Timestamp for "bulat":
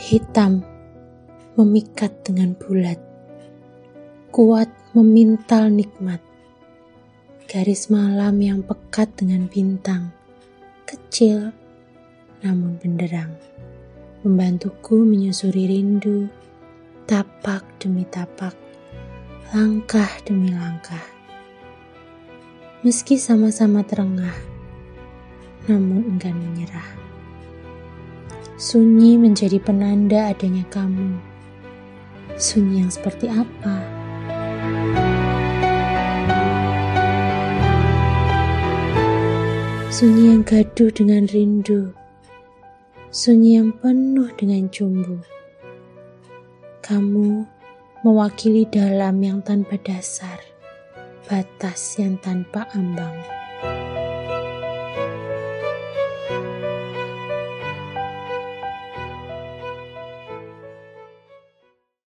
2.56-2.96